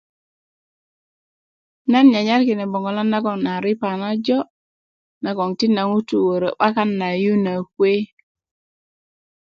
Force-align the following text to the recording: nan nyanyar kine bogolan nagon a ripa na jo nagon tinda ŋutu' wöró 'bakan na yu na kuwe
nan 1.91 2.05
nyanyar 2.11 2.41
kine 2.47 2.65
bogolan 2.71 3.07
nagon 3.11 3.45
a 3.53 3.55
ripa 3.65 3.89
na 4.01 4.09
jo 4.25 4.39
nagon 5.23 5.51
tinda 5.59 5.83
ŋutu' 5.91 6.25
wöró 6.27 6.49
'bakan 6.55 6.89
na 6.99 7.07
yu 7.23 7.33
na 7.43 7.53
kuwe 7.73 7.93